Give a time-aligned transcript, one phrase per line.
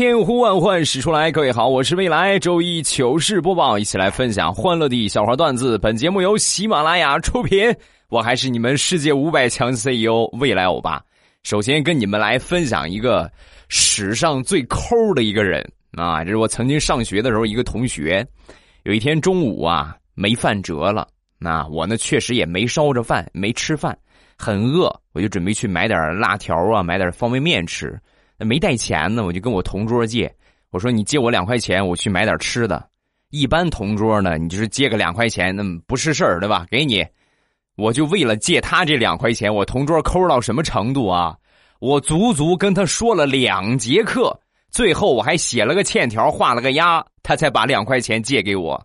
[0.00, 5.76] 千呼万唤始出来，各位好，我是未来周一糗事播报，一起来分享欢乐的笑话段子。
[5.76, 7.70] 本节目由喜马拉雅出品，
[8.08, 11.02] 我还是你们世界五百强 CEO 未来欧巴。
[11.42, 13.30] 首先跟你们来分享一个
[13.68, 18.26] 史上最抠的一个人啊，这是我曾经上学的时候一个同学。
[18.84, 21.06] 有一天中午啊，没饭辙了，
[21.38, 23.94] 那我呢确实也没烧着饭，没吃饭，
[24.38, 28.00] 很饿，我就准备去买点辣条啊，买点方便面吃。
[28.40, 30.32] 没带钱呢，我就跟我同桌借，
[30.70, 32.88] 我说你借我两块钱，我去买点吃的。
[33.30, 36.66] 一般同桌呢，你就是借个两块钱，那不是事儿，对吧？
[36.70, 37.06] 给你，
[37.76, 41.36] 我就为了借他这两块钱，我同桌抠到什么程度啊？
[41.78, 44.38] 我足足跟他说了两节课，
[44.70, 48.84] 最后我还写了个欠条，画了个押，他才把两块钱借给我。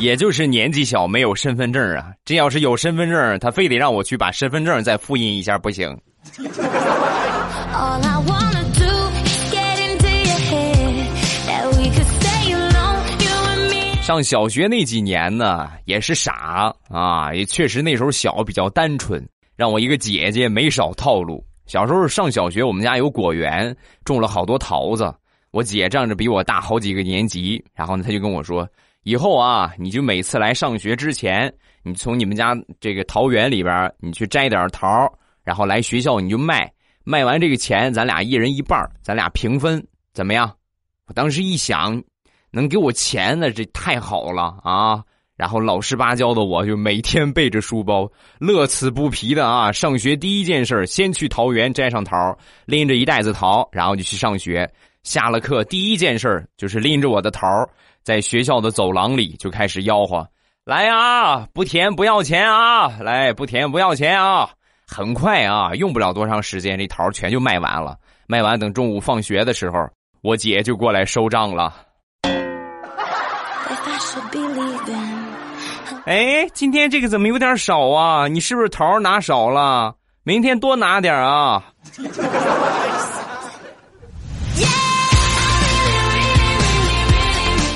[0.00, 2.10] 也就是年纪小，没有身份证啊。
[2.24, 5.94] 这要是有身份证，他非得让我去把身份证再复印一下，不行。
[14.00, 19.22] 上小学那几年呢，也是傻啊，也确实那时候小，比较单纯，
[19.54, 21.44] 让我一个姐姐没少套路。
[21.66, 25.14] 小时候上小学，我们家有果园，种了好多桃子。
[25.50, 28.68] 我姐仗着比我大好几个年级，然后呢，她就跟我说
[29.02, 35.10] ：“以后啊，你就每次来上学之前，你从你们家这个桃园里边，你去摘点桃，
[35.42, 36.70] 然后来学校你就卖，
[37.04, 40.54] 卖完这个钱，咱俩一人一半，咱俩平分，怎么样？”
[41.08, 42.00] 我当时一想，
[42.50, 45.02] 能给我钱那，这太好了啊！
[45.36, 48.06] 然后老实巴交的我就每天背着书包，
[48.38, 49.72] 乐此不疲的啊。
[49.72, 54.70] 上学第一件事先去桃园摘上桃，拎着一袋子桃，然后就去上学。
[55.02, 57.48] 下了课第一件事就是拎着我的桃，
[58.02, 60.26] 在学校的走廊里就开始吆喝
[60.64, 62.88] ：“来啊，不甜不要钱啊！
[63.00, 64.48] 来，不甜不要钱啊！”
[64.86, 67.96] 很快啊，用不了多长时间，这桃全就卖完了。
[68.26, 69.88] 卖完，等中午放学的时候，
[70.22, 71.74] 我姐就过来收账了。
[76.06, 78.26] 哎，今天这个怎么有点少啊？
[78.26, 79.94] 你是不是桃拿少了？
[80.22, 81.62] 明天多拿点啊！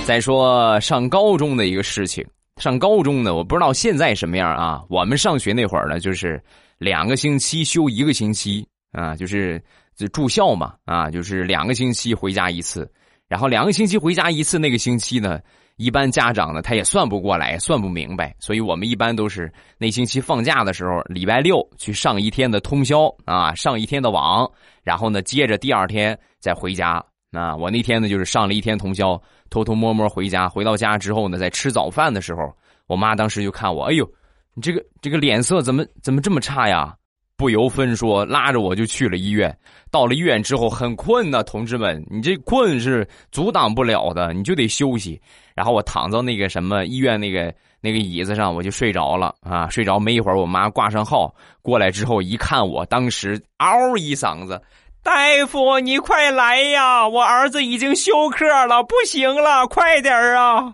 [0.05, 2.25] 再说上高中的一个事情，
[2.59, 4.85] 上高中呢，我不知道现在什么样啊。
[4.91, 6.41] 我们上学那会儿呢，就是
[6.77, 9.61] 两个星期休一个星期啊，就是
[9.97, 12.89] 就住校嘛啊，就是两个星期回家一次。
[13.29, 15.41] 然后两个星期回家一次，那个星期呢，
[15.77, 24.49] 一般家长呢他也算不过来，算不明白，所以我们一般都是那星期放假的时候，礼拜六去上一天的通宵啊，上一天的网，
[24.83, 27.03] 然后呢接着第二天再回家。
[27.31, 29.21] 那我那天呢就是上了一天通宵，
[29.55, 30.49] 偷偷摸摸回家。
[30.49, 32.53] 回到家之后呢，在吃早饭的时候，
[32.89, 34.05] 我妈当时就看我，哎呦，
[34.53, 36.93] 你这个这个脸色怎么怎么这么差呀？
[37.37, 39.57] 不由分说，拉着我就去了医院。
[39.93, 45.21] 到了医院之后，很困呐、同志们，你这困是阻挡不了的，你就得休息。
[45.55, 49.69] 然后我躺到那个什么医院那个那个椅子上，我就睡着了啊。
[49.69, 51.33] 睡着没一会儿，我妈挂上号
[51.63, 54.61] 过来之后，一看我，当时嗷一嗓子
[55.05, 57.07] ：“大夫，你快来呀！
[57.07, 60.73] 我儿子已经休克了，不行了，快点儿啊！”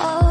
[0.00, 0.24] Oh.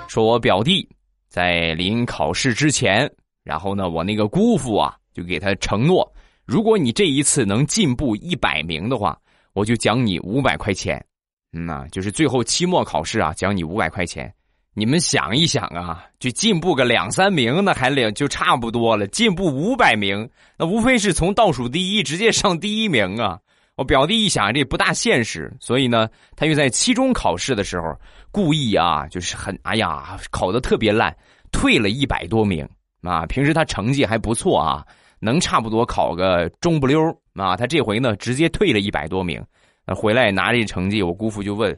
[0.08, 0.88] 说我表弟
[1.28, 3.06] 在临考试之前，
[3.44, 6.10] 然后呢，我那个姑父啊，就给他承诺，
[6.46, 9.14] 如果你这一次能进步一百名的话，
[9.52, 11.04] 我就奖你五百块钱。
[11.52, 14.32] 嗯呐、就是最后期末考试啊，奖你五百块钱。
[14.78, 19.06] 你们想一想啊，就进步个两三名，那还两就差不多了。
[19.06, 23.38] 进步五百名，那无非是从倒数第一直接上第一名啊。
[23.76, 26.06] 我表弟一想，这不大现实，所以呢，
[26.36, 27.98] 他又在期中考试的时候
[28.30, 31.16] 故意啊，就是很哎呀，考的特别烂，
[31.50, 32.68] 退了一百多名
[33.00, 33.24] 啊。
[33.24, 34.84] 平时他成绩还不错啊，
[35.20, 37.00] 能差不多考个中不溜
[37.32, 37.56] 啊。
[37.56, 39.42] 他这回呢，直接退了一百多名，
[39.86, 41.74] 回来拿这成绩，我姑父就问：“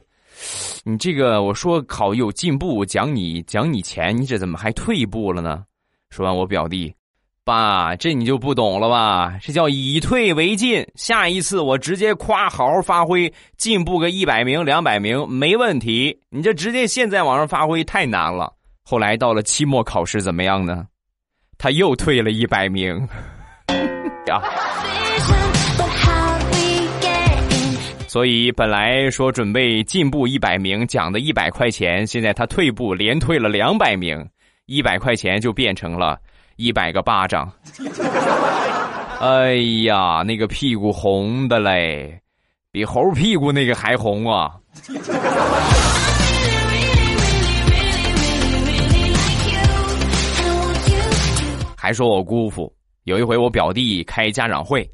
[0.89, 5.63] 你这个，我说考有进步，奖你奖你钱，你这怎么还退步了呢？”
[6.09, 6.91] 说完，我表弟。
[7.45, 9.37] 爸，这你就不懂了吧？
[9.41, 10.85] 这叫以退为进。
[10.95, 16.19] 下一次我直接夸好好发挥，进步个一百名、两百名没问题。
[16.29, 18.51] 你这直接现在往上发挥太难了。
[18.83, 20.85] 后来到了期末考试怎么样呢？
[21.57, 22.95] 他又退了一百名。
[24.27, 24.41] 呀，
[28.09, 34.27] 所以本来说准备进步一百名，奖的一百块钱，现在他退步，连退了两百名，
[34.65, 36.17] 一百块钱就变成了
[36.55, 37.53] 一百个巴掌。
[39.21, 39.53] 哎
[39.83, 42.19] 呀，那个屁股红的嘞，
[42.71, 44.55] 比猴屁股那个还红啊！
[51.77, 52.73] 还说我姑父
[53.03, 54.89] 有一回我表弟开家长会，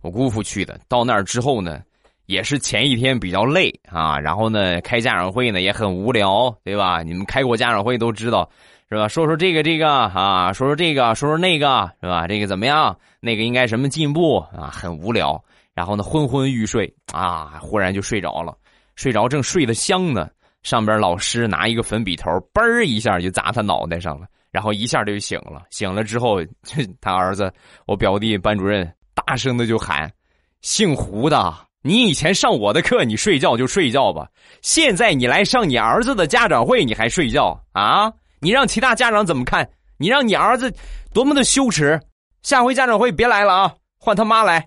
[0.00, 1.80] 我姑父去的，到那儿之后呢，
[2.26, 7.02] 也是前一天比较累啊，然后呢开家长会呢也很无聊，对吧？
[7.02, 8.48] 你们开过家长会都知道，
[8.88, 9.08] 是吧？
[9.08, 12.26] 说说这个这个啊，说说这个，说说那个，是吧？
[12.26, 12.96] 这个怎么样？
[13.20, 14.70] 那个应该什么进步啊？
[14.72, 15.42] 很无聊，
[15.74, 18.56] 然后呢昏昏欲睡啊，忽然就睡着了，
[18.96, 20.28] 睡着正睡得香呢，
[20.62, 24.26] 上边老师拿一个粉笔头，嘣一下就砸他脑袋上了。
[24.50, 26.38] 然后一下就醒了，醒了之后，
[27.00, 27.50] 他儿子，
[27.86, 30.12] 我表弟班主任大声的就喊
[30.60, 31.54] ：“姓胡的，
[31.84, 34.28] 你以前上我的课，你睡觉就睡觉吧，
[34.60, 38.08] 现在你来上你儿子的家长会，你还睡觉啊？
[38.40, 39.68] 你让其他家长怎么看？
[39.98, 40.72] 你让你儿子
[41.12, 42.00] 多么的羞耻！
[42.44, 44.64] 下回家长会别来了啊，换他妈来。”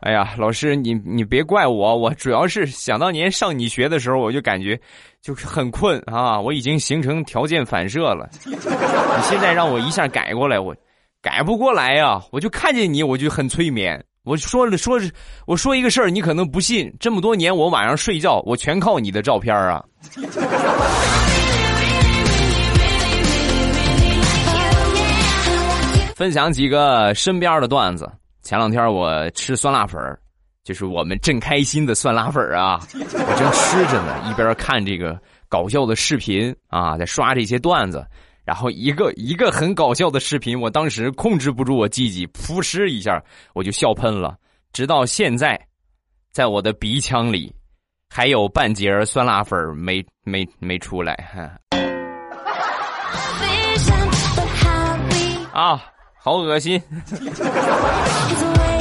[0.00, 4.80] 哎呀，老师，你你别怪我，我主要是想当年上你学的时候，我就感觉
[5.20, 8.30] 就是很困啊，我已经形成条件反射了。
[8.46, 8.56] 你
[9.24, 10.74] 现在让我一下改过来，我
[11.20, 14.04] 改不过来呀、我就看见你，我就很催眠。
[14.22, 15.00] 我说了说，
[15.46, 16.94] 我说一个事儿，你可能不信。
[17.00, 19.84] 这么多年，我晚上睡觉，我全靠你的照片啊。
[26.14, 28.08] 分享几个身边的段子。
[28.42, 30.18] 前两天我吃酸辣粉儿
[30.64, 38.06] 就是我们正开心的酸辣粉儿啊，我正吃着呢，一边看这个搞笑的视频啊，在刷这些段子，
[38.48, 43.22] 然后一个一个很搞笑的视频，我当时控制不住我自己，噗嗤一下
[43.52, 44.38] 我就笑喷了，
[44.72, 45.60] 直到现在，
[46.32, 47.54] 在我的鼻腔里
[48.08, 51.42] 还有半截酸辣粉儿没 没没出来，哈
[55.52, 55.84] 啊，
[56.18, 56.82] 好恶心。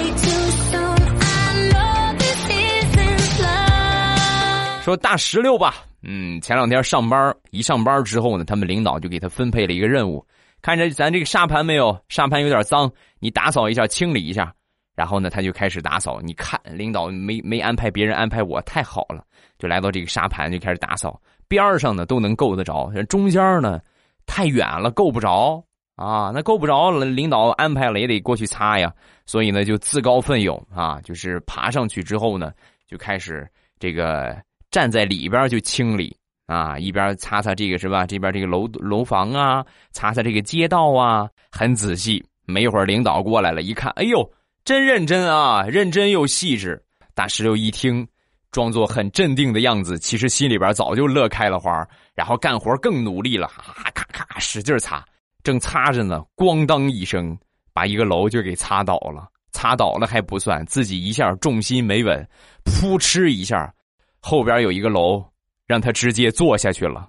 [4.88, 10.26] 说大石榴吧，嗯，前两天上班，一上班之后呢，他们领导就给他分配了一个任务，
[10.62, 12.90] 看着咱这个沙盘没有，沙盘有点脏，
[13.20, 14.50] 你打扫一下，清理一下。
[14.96, 16.22] 然后呢，他就开始打扫。
[16.22, 19.26] 你看，领导没没安排别人，安排我，太好了，
[19.60, 21.22] 就来到这个沙盘就开始打扫。
[21.50, 23.82] 边上呢都能够得着，中间呢
[24.26, 25.62] 太远了够不着
[25.98, 28.90] 啊，那够不着了，领导安排了也得过去擦呀。
[29.26, 32.54] 所以呢，就自告奋勇啊，就是爬上去之后呢，
[32.88, 33.46] 就开始
[33.80, 34.34] 这个
[34.72, 36.16] 站在里边就清理
[36.46, 38.06] 啊，一边擦擦这个是吧？
[38.06, 42.24] 这边这个楼楼房啊，擦擦这个街道啊，很仔细。
[42.46, 44.32] 没一会儿，领导过来了，一看，哎呦，
[44.64, 46.82] 真认真啊，认真又细致。
[47.14, 48.08] 大石榴一听，
[48.52, 51.86] 装作很镇定的样子，其实心里边早就乐开了花，
[52.16, 55.04] 然后干活更努力了，咔咔咔使劲擦。
[55.44, 57.38] 正擦着呢，咣当一声，
[57.74, 59.28] 把一个楼就给擦倒了。
[59.52, 62.26] 擦倒了还不算，自己一下重心没稳，
[62.64, 63.74] 扑哧一下，
[64.20, 65.24] 后边有一个楼，
[65.66, 67.08] 让他直接坐下去了。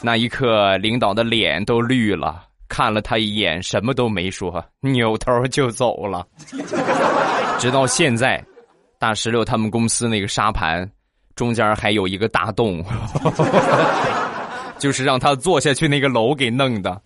[0.00, 6.26] 那一刻，领导的脸都绿了，看了他一眼，什么都没说，扭头就走了。
[7.58, 8.44] 直到现在，
[8.98, 10.90] 大石榴他们公司那个沙盘
[11.36, 12.84] 中间还有一个大洞，
[14.78, 17.00] 就是让他坐下去那个楼给弄的。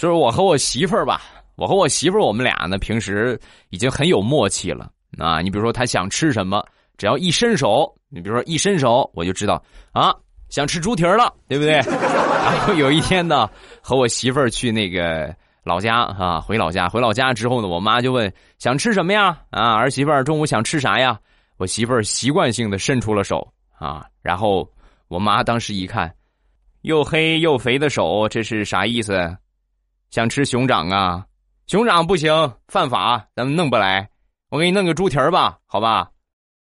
[0.00, 1.20] 就是我和我媳妇儿吧，
[1.56, 3.38] 我和我媳妇儿，我们俩呢平时
[3.68, 5.42] 已经很有默契了啊。
[5.42, 6.64] 你比如说她想吃什么，
[6.96, 10.10] 只要一伸手，你比如说一伸手，我就知道啊，
[10.48, 11.74] 想吃猪蹄儿了，对不对？
[11.84, 13.46] 然后有一天呢，
[13.82, 19.38] 和我媳妇儿去那个老家啊，回老家，回老家之后呢，我妈就问想吃什么呀？
[19.50, 21.20] 啊，儿媳妇儿中午想吃啥呀？
[21.58, 23.46] 我媳妇儿习惯性的伸出了手
[23.78, 24.66] 啊，然后
[25.08, 26.10] 我妈当时一看，
[26.80, 29.36] 又黑又肥的手，这是啥意思？
[30.10, 31.24] 想吃熊掌啊？
[31.68, 32.32] 熊掌不行，
[32.66, 34.08] 犯法，咱们弄不来。
[34.48, 36.08] 我给你弄个猪蹄儿吧，好吧?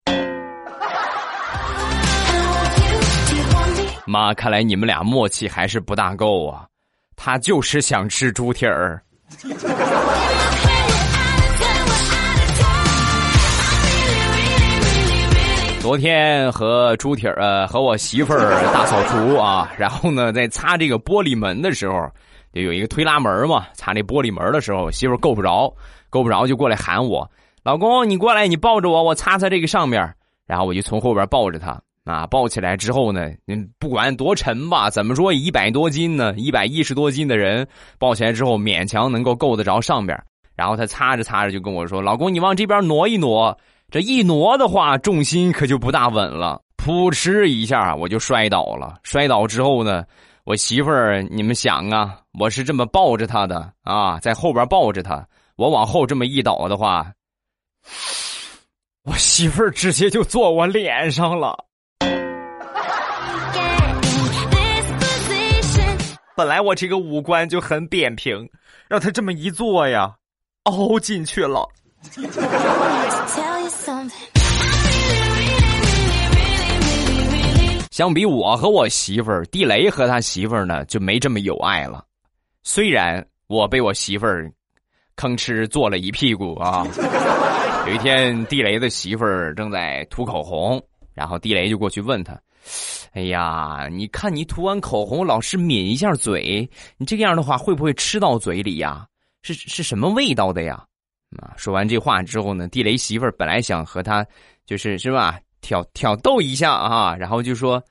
[4.06, 6.66] 妈，看来你们俩默契还是不大够啊。
[7.16, 9.02] 他就是想吃猪蹄儿。
[15.80, 22.12] 昨天和猪蹄儿呃和我媳妇儿大扫除啊，然后呢在擦这个玻璃门的时候，
[22.58, 25.74] 就有一个推拉门嘛，擦那玻璃门的时候，媳妇够不着，
[26.10, 27.30] 够不着就过来喊我
[27.64, 30.14] ：“老公，你过来，你抱着我，我擦擦这个上面。”
[30.46, 36.34] 然后我就从后边抱着他啊，抱起来之后呢，你不管多沉吧， 怎么说一百多斤呢？
[36.38, 37.68] 一百一十多斤的人
[38.00, 40.18] 抱起来之后，勉强能够够得着上边。
[40.56, 43.56] 然后他擦着擦着就跟我说：“老公，你往这边挪一挪。”
[43.90, 48.96] 这一挪的话，重心可就不大稳了，扑哧一下我就摔倒了。
[49.04, 50.04] 摔倒之后呢，
[50.48, 55.28] 我媳妇儿，你们想啊，我是这么抱着她的啊，在后边抱着她，
[55.58, 57.12] 我往后这么一倒的话，
[59.04, 61.66] 我媳妇儿直接就坐我脸上了。
[66.38, 68.50] 本来我这个五官就很扁平，
[68.88, 70.16] 让她这么一坐呀，
[70.64, 71.68] 凹进去了。
[77.98, 82.06] 相比我和我媳妇儿，地雷和他媳妇儿呢就没这么有爱了。
[82.62, 84.52] 虽然我被我媳妇儿
[85.16, 86.86] 吭哧坐了一屁股啊。
[87.88, 90.80] 有一天，地雷的媳妇儿正在涂口红，
[91.16, 92.40] 然后地雷就过去问他
[93.14, 99.08] ：“哎呀，你看你涂完口红老是抿一下嘴，你这样的话会不会吃到嘴里呀？
[99.42, 100.86] 是是什么味道的呀？”
[101.42, 104.24] 啊，说完这话之后呢，地雷媳妇儿本来想和他
[104.68, 105.40] 就是是吧？
[105.62, 107.84] 挑挑逗一下啊，然后就说：“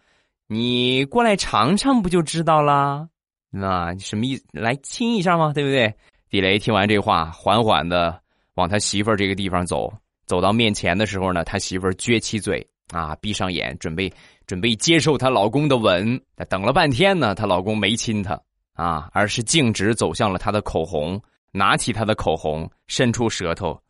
[0.48, 3.08] 你过来尝尝不就知道了？
[3.50, 4.44] 那什么意思？
[4.52, 5.52] 来亲一下吗？
[5.52, 5.92] 对不对？”
[6.28, 8.20] 地雷听完这话，缓缓的
[8.54, 9.92] 往他媳妇儿这个地方走，
[10.26, 14.12] 走到面前的时候呢，他媳妇儿撅起嘴啊，闭上眼，准备
[14.46, 16.20] 准备接受她老公的吻。
[16.48, 18.38] 等了半天呢，她老公没亲她
[18.74, 21.20] 啊，而是径直走向了她的口红，
[21.52, 23.80] 拿起她的口红，伸出舌头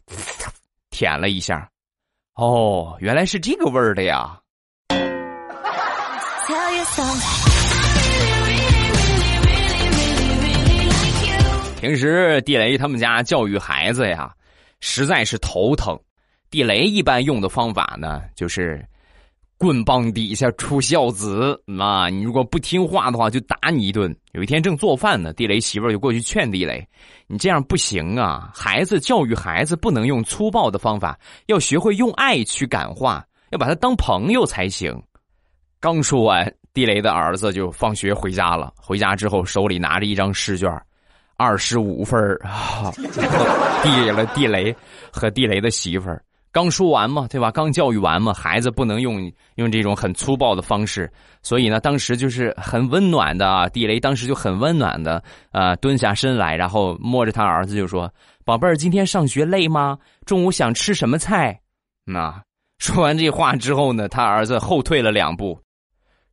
[0.91, 1.69] 舔了一下。
[2.37, 4.39] 哦，原来是这个味儿的呀！
[11.81, 14.31] 平时地雷他们家教育孩子呀，
[14.81, 15.99] 实在是头疼。
[16.51, 18.87] 地雷一般用的方法呢，就是
[19.59, 22.09] 棍棒底下出孝子啊！
[22.11, 24.15] 你如果不听话的话，就打你一顿。
[24.33, 26.87] 有一天正做饭呢，地雷媳妇儿就过去劝地雷
[27.27, 28.51] ：“你这样不行啊！
[28.55, 34.95] 孩子教育孩子不能用粗暴的方法，要学会用爱去感化，要把他当朋友才行。”
[35.81, 38.75] 刚说完，地雷的儿子就放学回家了。
[38.77, 40.71] 回家之后，手里拿着一张试卷，
[41.39, 42.93] 二十五分啊，
[43.83, 44.75] 递给了地雷
[45.11, 46.23] 和地雷的媳妇儿。
[46.57, 47.51] 刚说完嘛，对吧？
[47.51, 53.69] 刚教育完嘛，孩子不能用用这种很粗暴的方式，所以呢，当时就是很温暖的啊。
[53.69, 55.23] 地雷当时就很温暖的
[55.53, 58.11] 啊，蹲下身来，然后摸着他儿子就说
[58.43, 59.99] ：“宝贝儿，今天上学累吗？
[60.25, 61.61] 中午想吃什么菜？”
[62.09, 62.43] 那
[62.79, 65.61] 说完这话之后呢，他儿子后退了两步，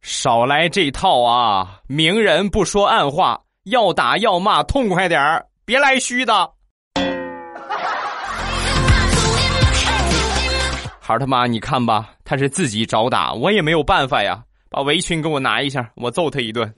[0.01, 1.82] 少来这套啊！
[1.86, 6.50] 明人不说暗话，要打要骂，痛快点儿，别来虚的。
[11.05, 14.41] 孩他妈，你看吧，他是自己找打，我也没有办法呀。
[14.69, 16.74] 把围裙给我拿一下，我揍他一顿。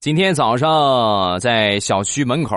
[0.00, 2.56] 今天早上在小区门口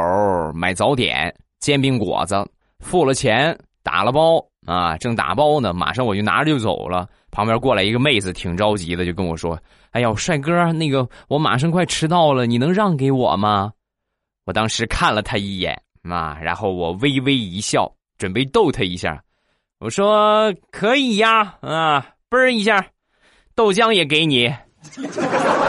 [0.55, 2.41] 买早点，煎饼果子，
[2.79, 7.05] 付了钱，打了包啊，正打包呢，马上我就拿着就走了。
[7.29, 9.59] 旁边过来一个妹子，挺着急的，就跟我说
[9.91, 13.73] ：“哎呀，帅哥，那个我马上快迟到了，你能让给我吗？”
[14.49, 15.79] 我当时看了他一眼
[16.09, 17.87] 啊，然后我微微一笑，
[18.17, 19.23] 准备逗他一下。
[19.77, 22.83] 我说：“可以呀，啊，嘣一下，
[23.53, 24.51] 豆浆也给你。”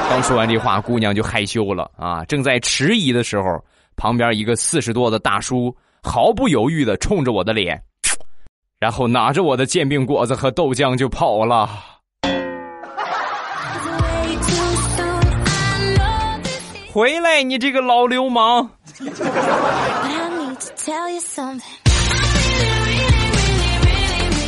[0.09, 2.25] 刚说完这话，姑娘就害羞了啊。
[2.25, 3.63] 正在迟疑的时候，
[3.97, 7.79] 旁边一个四十多的大叔毫不犹豫的冲着我的脸，
[8.79, 11.69] 然后拿着我的煎饼果子和豆浆就跑了。
[16.93, 18.69] 回来，你这个老流氓！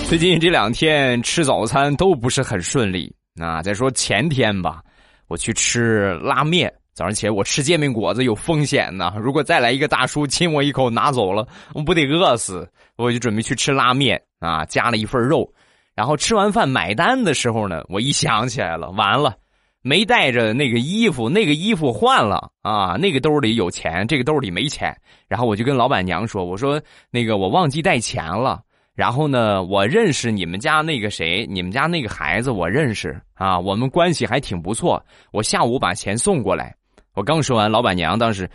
[0.08, 3.62] 最近这两天吃早餐都不是很顺利啊。
[3.62, 4.82] 再说前天吧，
[5.28, 9.12] 我去吃拉面，早上起来我吃煎饼果子有风险呢。
[9.20, 12.68] 如果再来一个大叔亲我一口拿走了，我不得饿死？
[12.96, 15.48] 我就准备去吃拉面啊，加了一份肉。
[15.94, 19.36] 然后吃完饭买单的时候呢，我一想起来了，完了。
[19.82, 24.96] 没带着那个衣服，那个衣服换了啊，那个兜里有钱，这个兜里没钱。
[25.28, 28.62] 然后我就跟老板娘说：“我说那个我忘记带钱了。
[28.94, 35.04] 然后呢，我认识你们家那个谁，你们家那个孩子我认识啊，我们关系还挺不错。
[35.32, 36.74] 我下午把钱送过来。”
[37.14, 38.48] 我刚说完，老板娘当时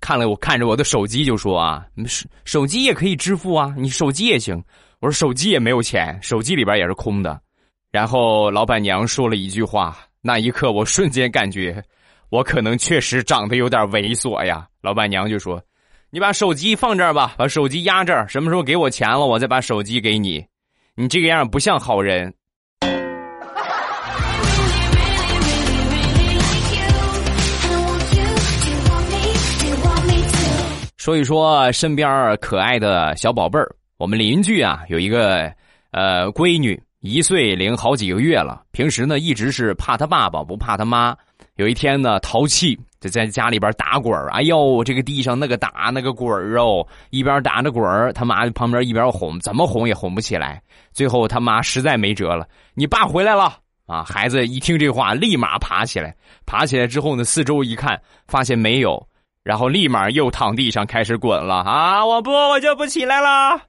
[0.00, 4.62] 看了我看着我的手机就说：“啊，手手机也可以支付啊，你手机也行。”
[5.00, 7.38] 我说：“手机也没有钱，手机里边也是空的。”
[7.92, 9.98] 然后老板娘说了一句话。
[10.20, 11.82] 那一刻，我瞬间感觉
[12.30, 14.66] 我可能确实长得有点猥琐呀。
[14.82, 15.62] 老板娘就说
[16.10, 20.44] ：“你把手机放这儿吧，把手机压这儿，什么时候给我钱了，我再把手机给你。
[20.96, 22.34] 你这个样不像好人。”
[30.96, 35.50] 说一说身边可爱的小宝贝儿，我们邻居啊有一个
[35.92, 38.62] 呃闺女，一岁零好几个月了。
[38.72, 41.16] 平时呢一直是怕他爸爸不怕他妈。
[41.56, 50.60] 有一天呢淘气就在家里边打滚儿，哎呦这个地上那个打那个滚儿哦，一边打着滚儿，他妈旁边一边哄，怎么哄也哄不起来。
[50.92, 54.02] 最后他妈实在没辙了，你爸回来了啊！
[54.04, 56.14] 孩子一听这话，立马爬起来，
[56.46, 59.04] 爬起来之后呢四周一看，发现没有。
[59.44, 62.04] 然后立马又躺地上开始滚了啊！
[62.04, 63.67] 我不，我就不起来了。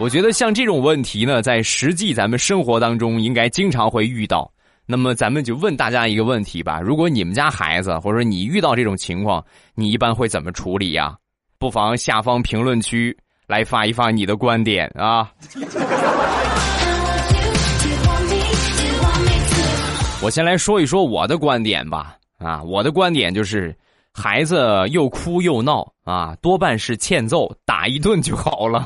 [0.00, 4.48] 我觉得像这种问题呢，在实际咱们生活当中应该经常会遇到。
[4.86, 11.16] 那么咱们就问大家一个问题吧：如果你们家孩子或者你遇到这种情况，你一般会怎么处理呀？
[11.58, 13.14] 不妨下方评论区
[13.48, 15.32] 来发一发你的观点啊！
[20.22, 22.14] 我先来说一说我的观点吧。
[22.38, 23.76] 啊，我的观点就是，
[24.18, 28.84] 孩子又哭又闹啊，多半是欠揍，打一顿就好了。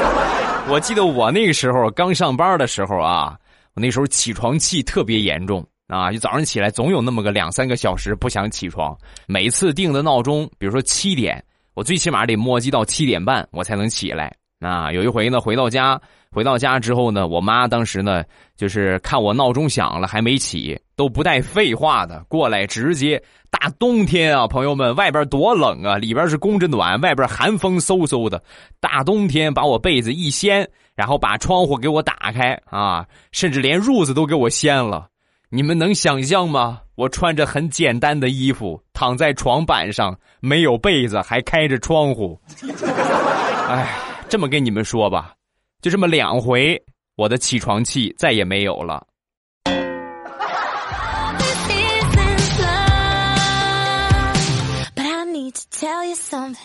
[0.68, 3.34] 我记得我那个时候刚上班的时候啊，
[3.74, 8.94] 我那时候起床气特别严重啊，就早上起来总有那么个两三个小时不想起床。
[9.26, 11.42] 每次定的闹钟，比如说七点，
[11.72, 14.30] 我最起码得磨叽到七点半，我才能起来。
[14.62, 16.00] 啊，有一回呢，回到家。
[16.34, 18.24] 回到家之后呢，我妈当时呢，
[18.56, 28.42] 就是看我闹钟响了还没起，都不带废话的过来，直接大冬天啊，朋友们，外边多冷啊，里边是供着暖，外边寒风嗖嗖的，
[28.80, 35.08] 大冬天把我被子一掀，然后把窗户给我打开啊，甚至连褥子都给我掀了，
[35.50, 36.80] 你们能想象吗？
[36.94, 42.40] 我穿着很简单的衣服躺在床板上，没有被子，还开着窗户，
[43.68, 43.86] 哎，
[44.32, 45.34] 这么跟你们说吧。
[45.82, 46.82] 就这么两回，
[47.16, 49.06] 我的起床气再也没有了。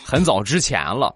[0.05, 1.13] 很早之前了，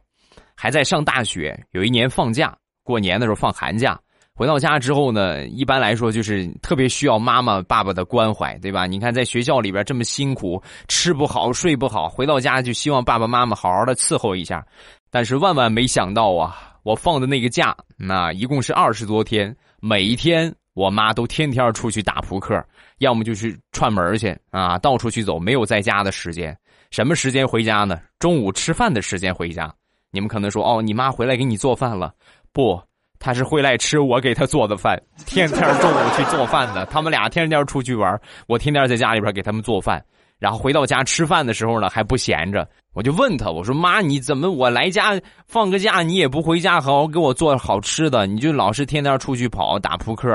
[0.54, 1.58] 还在上大学。
[1.72, 3.98] 有一年放假，过年的时候放寒假，
[4.36, 8.86] 回到家之后呢，一般来说就是特别需要妈妈爸爸的关怀，对吧？
[8.86, 14.68] 你看在学校里边这么辛苦，吃不好睡不好，回到家就希望爸爸妈妈好好的伺候一下。
[15.12, 16.72] 但是万万没想到啊！
[16.84, 22.60] 我放的那个假，那一共是二十多天，每一天我妈都天天出去打扑克，
[23.00, 26.58] 要么就去串门去啊，到处去走，没有在家的时间。
[26.90, 28.00] 什么时间回家呢？
[28.18, 29.72] 中午吃饭的时间回家。
[30.12, 32.14] 你们可能说，哦，你妈回来给你做饭了？
[32.52, 32.82] 不，
[33.20, 36.86] 她是回来吃我给她做的饭，天天中午去做饭的。
[36.88, 40.04] 他们俩天天出去玩，我天天在家里边给他们做饭。
[40.42, 45.14] 然后回到家吃饭的时候呢，还不闲着，我就问他，我说妈，你怎么我来家
[45.46, 50.28] 放个假，你也不回家好好给我做好吃的，你就老是天天出去跑打扑克。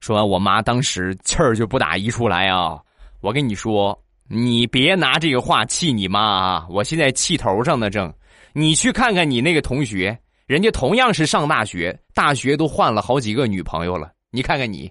[0.00, 2.80] 说完，我妈当时气儿就不打一处来啊！
[3.20, 6.66] 我跟你说，你别拿这个话气你妈啊！
[6.70, 8.10] 我现在气头上呢，正。
[8.54, 14.90] 你去看看你那个同学，人家同样是上大学，大学都换了好几个女朋友了，你看看你。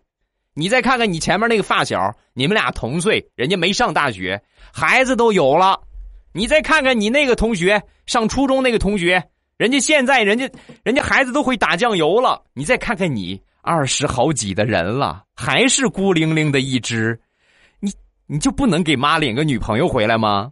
[0.61, 4.39] 你再看看你前面那个发小，你们俩同岁，人家没上大学，
[4.71, 5.81] 孩子都有了。
[6.33, 9.23] 你再看看你那个同学，上初中那个同学，
[9.57, 10.47] 人家现在人家
[10.83, 12.43] 人家孩子都会打酱油了。
[12.53, 17.19] 你再看看你二十好几的人了，还是孤零零的一只，
[17.79, 17.91] 你
[18.27, 20.51] 你就不能给妈领个女朋友回来吗？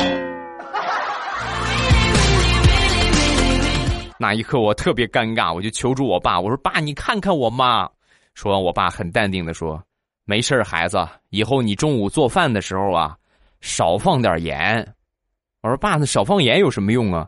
[4.20, 7.88] 那一刻我特别尴尬，我就求助我爸，我说爸，你看看我妈。
[8.36, 9.82] 说完，我爸很淡定的说
[10.26, 10.98] ：“没事孩子，
[11.30, 13.16] 以后你中午做饭的时候啊，
[13.62, 14.94] 少放点盐。”
[15.64, 17.26] 我说：“爸，那少放盐有什么用啊？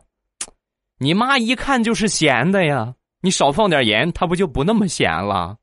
[0.99, 5.57] 你妈一看就是咸的呀，你少放点盐，她不就不那么咸了？”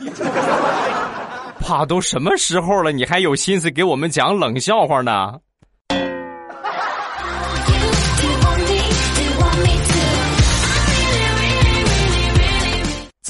[1.66, 5.40] 爸，都什么时候了，你还有心思给我们讲冷笑话呢？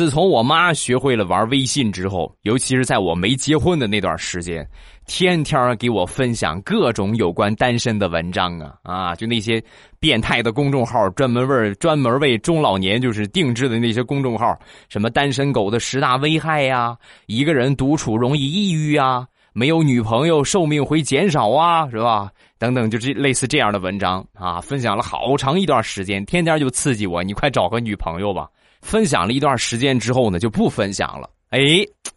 [0.00, 4.66] 自从我妈学会了玩微信之后，尤其是在我没结婚的那段时间，
[5.04, 9.14] 天天给我分享各种有关单身的文章啊啊！
[9.14, 9.62] 就那些
[9.98, 14.58] 变态的公众号，专门为专门为中老年就是定制的那些公众号，
[14.88, 22.30] 什么单身狗的十大危害呀，一个人独处容易抑郁啊，没有女朋友寿命会减少啊，是吧？
[22.58, 28.48] 等等，就这类似这样的文章啊，分享了好长一段时间，天天就刺激我，你快找个女朋友吧。
[28.80, 31.60] 分享了一段时间之后呢，就不分享了哎，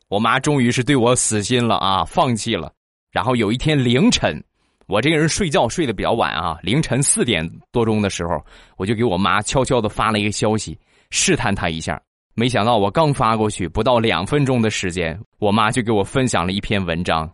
[0.09, 2.71] 我妈终于是对我死心了啊，放弃了。
[3.11, 4.43] 然后有一天凌晨，
[4.87, 8.43] 我这个人睡觉睡得比较晚啊，凌晨四点多钟的时候，
[8.77, 10.77] 我就给我妈悄悄的发了一个消息，
[11.09, 12.01] 试探她一下。
[12.35, 17.31] 没想到我刚发过去，不到两分钟的时间，我妈就给我分享了一篇文章：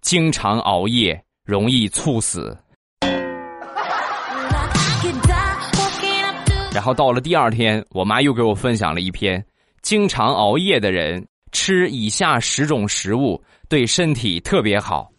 [0.00, 2.56] 经常熬夜容易猝死。
[6.74, 9.44] 然后到了第二天，我妈又给我分享了一篇：
[9.82, 11.26] 经常熬夜的人。
[11.54, 15.12] 吃以下十种食物对身体特别好。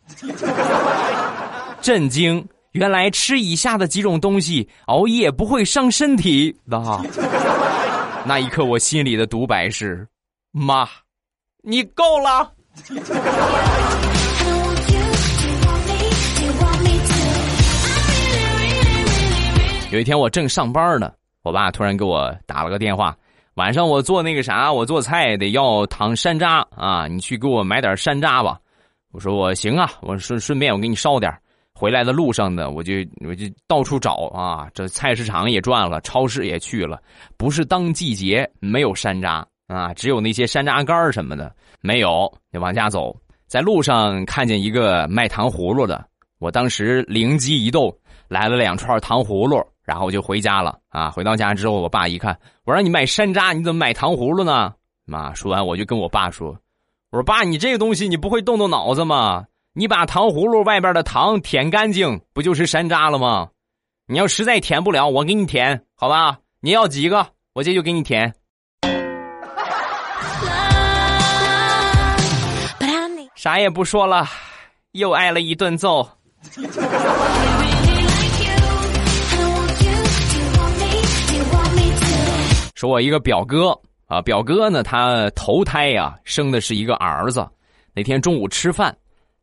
[1.79, 2.43] 震惊！
[2.71, 6.81] 原来吃以下的几种东西熬夜不会伤身体的。
[8.25, 10.07] 那一刻，我心里的独白是：
[10.51, 10.89] 妈，
[11.61, 12.51] 你够了。
[19.91, 21.11] 有一天，我正上班呢，
[21.43, 23.15] 我爸突然给我打了个电话。
[23.55, 28.59] 晚上我做那个啥，我做菜得要糖山楂啊，你去给我买点山楂吧。
[29.11, 31.31] 我说我行啊，我顺顺便我给你捎点。
[31.75, 32.93] 回来的路上呢，我就
[33.27, 37.01] 我就到处找啊，这菜市场也转了，超市也去了，
[37.37, 42.31] 不是当季节没有山楂啊，只有那些山楂干什么的没有。
[42.51, 43.15] 就往家走，
[43.47, 46.03] 在路上看见一个卖糖葫芦的，
[46.39, 47.95] 我当时灵机一动，
[48.27, 49.63] 来了两串糖葫芦。
[49.83, 51.09] 然后我就回家了啊！
[51.09, 54.73] 回到家之后，我爸一看，我让你买山楂，你怎么买糖葫芦呢？
[55.05, 56.57] 妈，说完我就跟我爸说
[57.11, 59.45] ：“我说爸，你这个东西你不会动动脑子吗？
[59.73, 63.49] 你把糖葫芦外边的糖舔干净，不就是山楂了吗？
[64.07, 66.37] 你要实在舔不了，我给你舔，好吧？
[66.61, 68.33] 你要几个，我这就给你舔。
[73.35, 74.25] ”啥也不说了，
[74.93, 76.07] 又挨了一顿揍。
[82.83, 87.47] 说我一个表哥啊，表哥呢，他头胎呀生的是一个儿子。
[87.93, 88.93] 那天中午吃饭，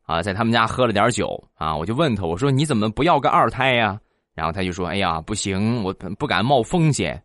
[0.04, 3.98] 啊，在他们家喝了点酒啊，我就问他，我说你怎么不要个二胎呀？
[4.34, 7.18] 然后他就说，哎呀，不行，我不敢冒风险。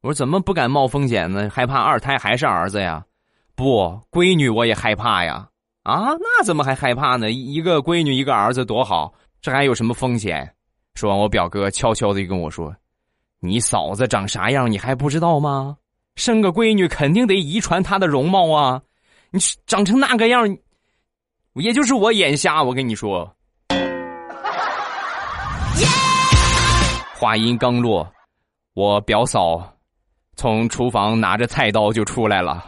[0.00, 1.48] 我说怎么不敢冒风险呢？
[1.48, 3.04] 害怕二胎还是儿子呀？
[3.54, 5.46] 不，闺女我也害怕呀。
[5.84, 7.30] 啊，那怎么还害怕呢？
[7.30, 10.52] 一个闺女一个儿子多好，这还有什么风险？
[10.96, 12.74] 说完，我表哥悄悄的跟我说。
[13.42, 15.78] 你嫂子长啥样，你还不知道吗？
[16.14, 18.82] 生个闺女肯定得遗传她的容貌啊！
[19.30, 20.46] 你长成那个样，
[21.54, 22.62] 也就是我眼瞎。
[22.62, 23.34] 我跟你说，
[27.14, 28.06] 话音刚落，
[28.74, 29.72] 我表嫂
[30.36, 32.62] 从厨房拿着菜刀就出来了，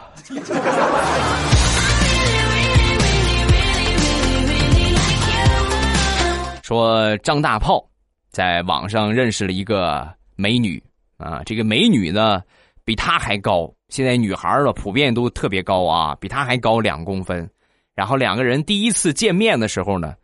[6.63, 7.87] 说张大炮
[8.31, 10.11] 在网上认识了一个。
[10.35, 10.81] 美女
[11.17, 12.41] 啊，这个美女呢
[12.83, 13.73] 比她还高。
[13.89, 17.49] 现在女孩儿普遍都特别高啊，比她还高两公分。
[17.95, 20.15] 然后两个人第一次见面的时候呢，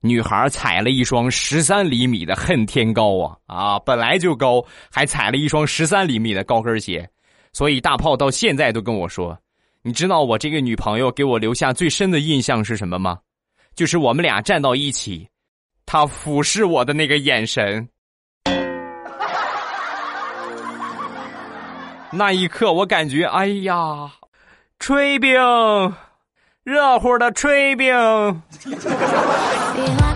[0.00, 7.08] 女孩踩了一双十三厘米的恨天高啊啊，本来就高，还踩了一双十三厘米的高跟鞋。
[7.52, 9.38] 所以大炮到现在都跟我说
[9.82, 13.18] ：“你知道我这个女朋友给我留下最深的印象是什么吗？
[13.74, 15.26] 就是我们俩站到一起，
[15.86, 17.88] 她俯视我的那个眼神。”
[22.16, 24.10] 那一刻，我感觉，哎呀，
[24.78, 25.32] 炊饼，
[26.62, 28.42] 热乎的炊饼。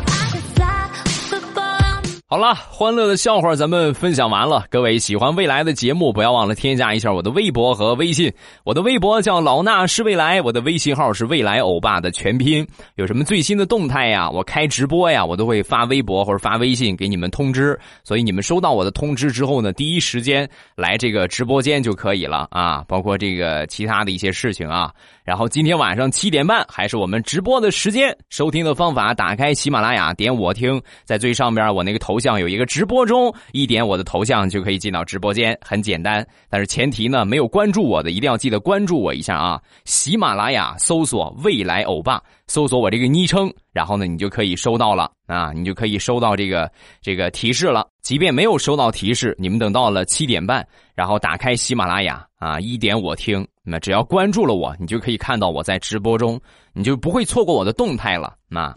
[2.30, 4.66] 好了，欢乐的笑话咱们分享完了。
[4.68, 8.30] 各位喜欢未来的节目，不要忘了添加一下我的微博和微信。
[8.64, 12.68] 我的微博叫老衲是未来，我的微信号是未来欧巴的全拼。
[12.96, 14.28] 有什么最新的动态呀？
[14.28, 17.80] 我开直播呀，我都会发微博或者发微信给你们通知。
[18.04, 22.84] 所以你们收到我的通知之后呢，第一时间来这个直播间就可以了啊。
[22.86, 24.92] 包括这个其他的一些事情啊。
[25.28, 28.16] 然后今天晚上七点半还是我们直播的时间。
[28.30, 36.26] 收听的方法：打开喜马拉雅，点我听，在最上边我那个头像有一个直播中，一点我的头像就可以进到直播间，很简单。
[36.48, 39.60] 但是前提呢，没有关注我的一定要记得关注我一下啊！
[39.84, 46.68] 喜马拉雅搜索“未来欧巴”，搜索我这个昵称，然后呢，你就可以收到了啊，你就可以收到这个
[47.00, 47.86] 这个提示了。
[48.02, 53.46] 即便没有收到提示，你们等到了七点半，然后打开喜马拉雅啊，一点我听。
[53.62, 56.40] 那只要关注了我，你就可以看到我在直播中，
[56.72, 58.34] 你就不会错过我的动态了。
[58.48, 58.74] 那，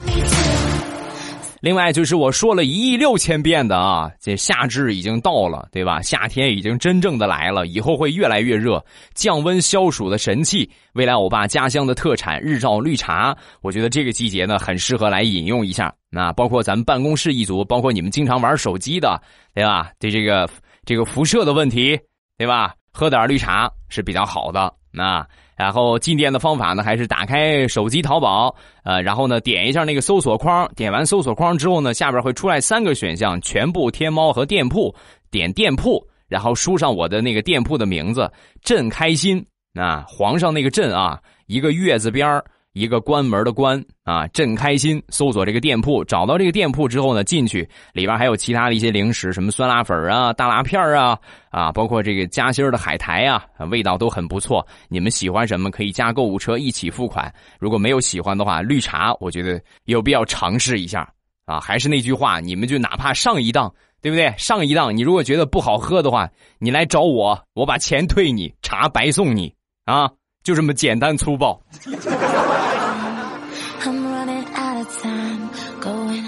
[1.61, 6.01] 另外就是我说了一亿六千遍的啊，这夏至已经到了，对吧？
[6.01, 15.93] 夏天已经真正的来了，以后会越来越热，降温消暑的神器，未来欧巴家乡的特产日照绿茶，我觉得这个季节呢很适合来饮用一下。
[16.09, 19.21] 那包括咱们办公室一族，包括你们经常玩手机的，
[19.53, 19.91] 对吧？
[19.99, 20.49] 对这个
[20.83, 21.95] 这个辐射的问题，
[22.39, 22.73] 对吧？
[22.91, 24.73] 喝点绿茶是比较好的。
[24.91, 25.25] 那
[25.61, 34.91] 然后进店的方法呢，还是打开手机淘宝，呃，然后呢点一下那个搜索框，点完搜索框之后呢，下边会出来三个选项，全部天猫和店铺，
[35.29, 38.27] 点店铺，然后输上我的那个店铺的名字，
[38.63, 39.45] 朕开心
[39.75, 42.43] 啊，皇上那个朕啊，一个月字边儿。
[42.73, 45.01] 一个关门的关啊，朕开心。
[45.09, 51.17] 搜索这个店铺，找到这个店铺之后呢，进去里边还有其他的一些零食，什么酸辣粉啊、大辣片啊
[51.49, 54.65] 啊，包括这个夹心的海苔啊，味道都很不错。
[54.87, 57.33] 你们喜欢什么可以加购物车一起付款。
[57.59, 61.07] 如果没有喜欢的话，绿茶我觉得有必要尝试一下
[61.45, 61.59] 啊。
[61.59, 64.33] 还是那句话，你们就哪怕上一档，对不对？
[64.37, 69.53] 上一档，你如果觉得不好喝的话，你来找我，我把钱退你，茶白送你
[69.85, 70.09] 啊，
[70.43, 71.61] 就这么简单粗暴。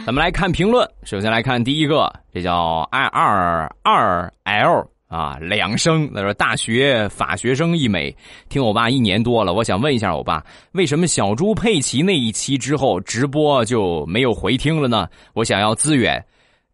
[0.05, 6.11] 咱们来看评论，首先来看第一个，这叫 i 二二 l 啊，两声。
[6.13, 8.13] 他说大学法学生一枚，
[8.49, 15.07] 听我爸一年多了，我想问一下我爸，为什么小猪佩奇那一期之后直播就没有回听了呢？
[15.33, 16.21] 我想要资源，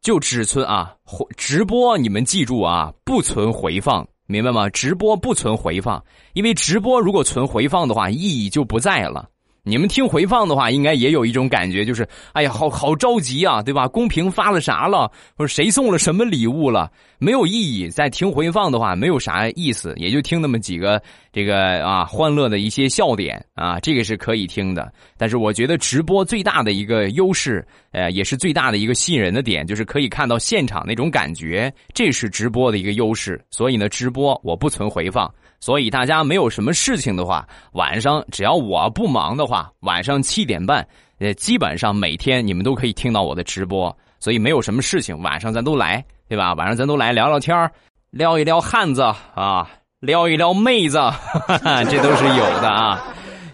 [0.02, 4.70] 就只存啊回直播，你们记住啊，不存回放，明白吗？
[4.70, 9.28] 直播不存回放，因为直播如果存回放的话，意义就不在了。
[9.70, 13.88] 你们听回放的话，应该也有一种感觉，就是哎呀，好好着急啊，对吧？
[13.88, 17.88] 公屏发了啥了，或者谁送了什么礼物了，没有意义。
[17.88, 21.00] 在听回放的话，没有啥意思，也就听那么几个
[21.32, 24.92] 这个啊欢乐的一些笑点啊，这个是可以听的。
[25.18, 33.40] 但是我觉得直播最大的一个优势，呃，也是最大的一个吸引人的点，就是可以看到现场那种感觉，这是直播的一个优势。
[33.52, 35.32] 所以呢，直播我不存回放。
[35.60, 40.88] 所以大家没有什么事情的话，晚上只要我不忙的话，晚上七点半，
[41.20, 43.96] 呃，基本上每天你们都可以听到我的直播。
[44.22, 46.54] 所以没有什么事情，晚上咱都来，对吧？
[46.60, 47.72] 晚上咱都来聊聊天儿，
[48.12, 49.02] 撩一撩汉子
[49.34, 49.70] 啊，
[50.02, 51.00] 撩一撩妹子，
[51.90, 53.02] 这都是有的啊。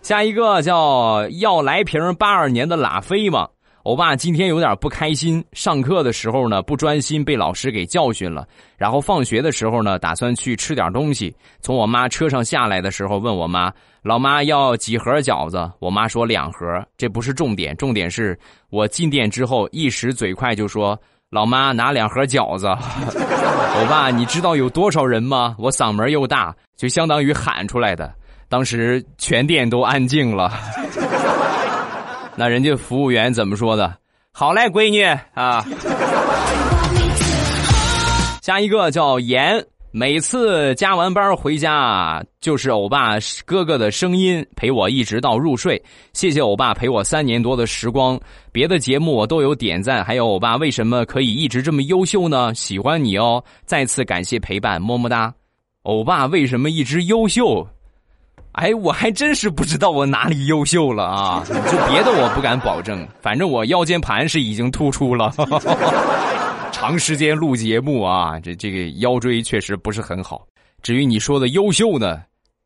[0.01, 3.47] 下一个叫要来瓶八二年的拉菲吗？
[3.85, 8.43] 欧巴今天有点不开心，上课的时候呢不专心，被老师给教训了。
[8.77, 11.31] 然后放学的时候呢，打算去吃点东西。
[11.61, 13.71] 从我妈车上下来的时候，问我妈
[14.01, 18.35] ：“老妈要几盒饺子？”我妈说：“两盒。”这不是重点，重点是
[18.71, 22.65] 我进店之后一时嘴快就说：“老妈拿两盒饺子。
[23.77, 25.55] ”欧巴，你知道有多少人吗？
[25.59, 28.11] 我嗓门又大，就相当于喊出来的。
[28.49, 30.51] 当时全店都安静了。
[32.37, 33.95] 那人家服务员怎么说的？
[34.31, 35.65] 好嘞，闺女啊。
[38.41, 45.81] 下一个叫严，每次加完班回家，就是欧巴哥哥的声音陪我一直到入睡。
[46.11, 48.19] 谢谢欧巴陪我三年多的时光，
[48.51, 50.03] 别的节目我都有点赞。
[50.03, 52.53] 还有欧巴为什么可以一直这么优秀呢？
[52.53, 55.33] 喜欢你哦，再次感谢陪伴，么么哒。
[55.83, 57.65] 欧巴为什么一直优秀？
[58.55, 61.43] 哎，我还真是不知道我哪里优秀了啊！
[61.45, 65.33] 就别的我不敢保证，反正我腰间盘是已经突出了。
[66.71, 70.47] 长时间录节目啊，这这个腰椎确实不是很好。
[70.81, 72.21] 至于你说的优秀呢，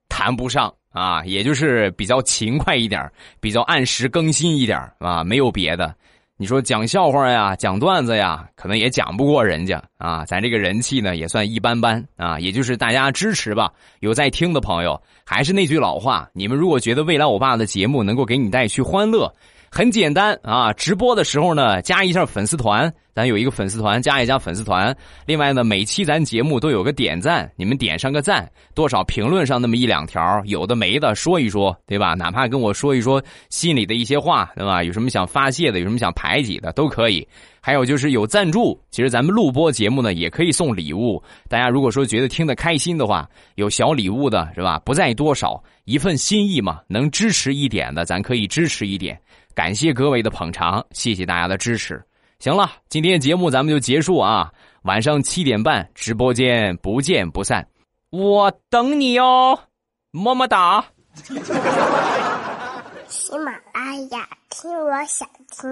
[0.10, 5.96] 谈不上啊，也就是比较勤快一点，比较按时更新一点啊，没有别的。
[6.42, 10.24] 你说讲笑话呀，讲段子呀，可能也讲不过人家啊。
[10.24, 12.40] 咱这个人气呢，也算一般般啊。
[12.40, 13.70] 也就是大家支持吧。
[14.00, 19.30] 有在听的朋友，还是那句老话，你们如果觉得未来我爸的节目能够给你带去欢乐。
[19.72, 20.74] 很简单啊！
[20.74, 24.96] 直播的时候呢，加一下粉丝团，咱有一个粉丝团，加一加粉丝团。
[25.26, 32.16] 另外呢，每期咱节目都有个点赞，你们点上个赞，多少评论上那么一两条，有的没的说一说，对吧？
[32.16, 34.84] 哪怕跟我说一说心里的一些话，对吧？
[34.84, 37.28] 有什么想发泄的，有什么想排挤的，都可以。
[37.62, 41.22] 还有就是有赞助，其实咱们录播节目呢，也可以送礼物。
[41.48, 44.80] 大家如果说觉得听得开心的话，有小礼物的是吧？
[44.84, 49.20] 不在多少，一份心意嘛，能支持一点的，咱可以支持一点。
[49.56, 52.02] 感谢各位的捧场，谢谢大家的支持。
[52.40, 54.50] 行了，今天的节目咱们就结束啊！
[54.84, 57.68] 晚上七点半直播间不见不散，
[58.12, 59.60] 我等你哦，
[60.12, 60.86] 么么哒。
[63.10, 65.70] 喜马拉雅，听我想听。